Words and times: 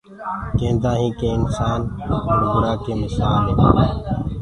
ڪيندآ 0.57 0.91
هينٚ 0.99 1.17
ڪي 1.19 1.27
انسآن 1.37 1.79
بُڙبُرآ 2.25 2.73
ڪي 2.83 2.93
مسآل 3.01 3.43
هي۔ 3.57 3.87